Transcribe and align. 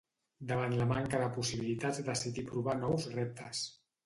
Davant 0.51 0.71
la 0.79 0.87
manca 0.91 1.19
de 1.23 1.27
possibilitats 1.35 2.01
decidí 2.09 2.45
provar 2.49 2.75
nous 2.81 3.07
reptes. 3.19 3.63